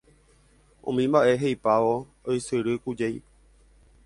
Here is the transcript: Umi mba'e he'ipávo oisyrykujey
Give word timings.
Umi 0.91 1.03
mba'e 1.15 1.33
he'ipávo 1.43 1.93
oisyrykujey 2.31 3.15